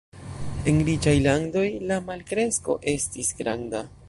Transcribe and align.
En 0.71 0.79
riĉaj 0.87 1.13
landoj 1.27 1.67
la 1.93 2.01
malkresko 2.09 2.79
estis 2.97 3.35
granda. 3.43 3.89